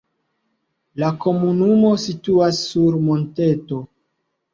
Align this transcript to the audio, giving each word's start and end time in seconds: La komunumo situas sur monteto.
La 1.01 1.09
komunumo 1.25 1.91
situas 2.05 2.61
sur 2.71 2.97
monteto. 3.11 3.83